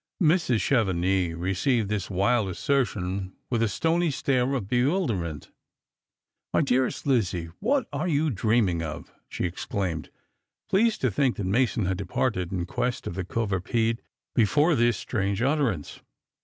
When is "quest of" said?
12.65-13.15